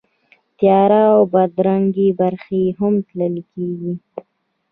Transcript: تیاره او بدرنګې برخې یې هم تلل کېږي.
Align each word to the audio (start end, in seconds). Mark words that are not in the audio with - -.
تیاره 0.57 1.01
او 1.15 1.21
بدرنګې 1.33 2.07
برخې 2.19 2.57
یې 2.65 2.71
هم 2.79 2.93
تلل 3.07 3.35
کېږي. 3.51 3.93